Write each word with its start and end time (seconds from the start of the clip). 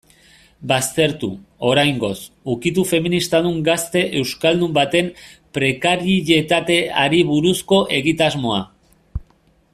Baztertu, 0.69 1.27
oraingoz, 1.71 2.15
ukitu 2.53 2.85
feministadun 2.93 3.59
gazte 3.67 4.03
euskaldun 4.21 4.73
baten 4.79 5.13
prekarietateari 5.59 7.21
buruzko 7.33 7.81
egitasmoa. 8.01 8.61